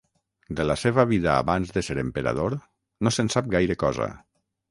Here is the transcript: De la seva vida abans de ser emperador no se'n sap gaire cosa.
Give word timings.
De 0.59 0.63
la 0.69 0.75
seva 0.83 1.03
vida 1.09 1.33
abans 1.33 1.73
de 1.75 1.83
ser 1.89 1.97
emperador 2.03 2.57
no 3.07 3.13
se'n 3.17 3.31
sap 3.35 3.53
gaire 3.57 3.79
cosa. 3.87 4.09